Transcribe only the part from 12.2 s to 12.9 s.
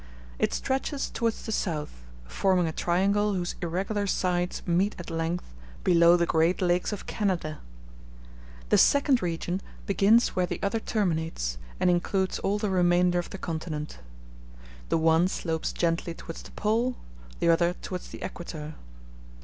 all the